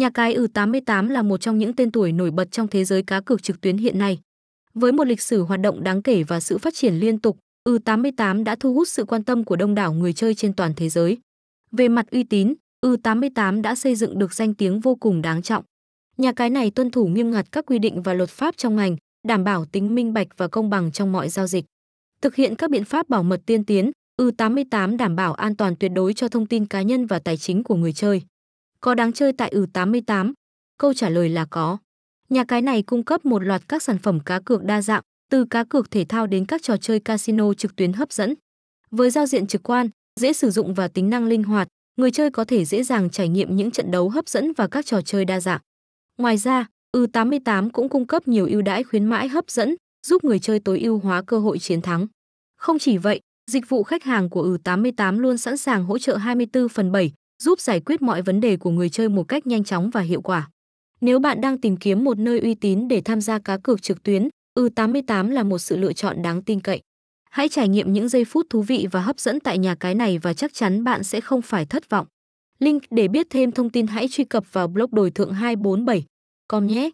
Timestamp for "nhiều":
48.28-48.46